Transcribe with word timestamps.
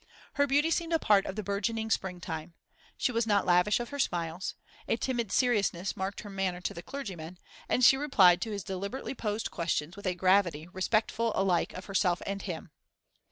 Her 0.33 0.47
beauty 0.47 0.71
seemed 0.71 0.93
a 0.93 0.97
part 0.97 1.27
of 1.27 1.35
the 1.35 1.43
burgeoning 1.43 1.91
spring 1.91 2.19
time, 2.19 2.55
She 2.97 3.11
was 3.11 3.27
not 3.27 3.45
lavish 3.45 3.79
of 3.79 3.89
her 3.89 3.99
smiles; 3.99 4.55
a 4.87 4.97
timid 4.97 5.31
seriousness 5.31 5.95
marked 5.95 6.21
her 6.21 6.29
manner 6.31 6.59
to 6.59 6.73
the 6.73 6.81
clergyman, 6.81 7.37
and 7.69 7.85
she 7.85 7.97
replied 7.97 8.41
to 8.41 8.51
his 8.51 8.63
deliberately 8.63 9.13
posed 9.13 9.51
questions 9.51 9.95
with 9.95 10.07
a 10.07 10.15
gravity 10.15 10.67
respectful 10.73 11.31
alike 11.35 11.73
of 11.73 11.85
herself 11.85 12.19
and 12.25 12.41
of 12.41 12.45
him. 12.47 12.71